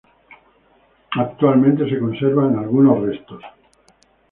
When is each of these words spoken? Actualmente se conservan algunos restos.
Actualmente 1.15 1.87
se 1.87 1.99
conservan 1.99 2.55
algunos 2.57 3.01
restos. 3.03 3.43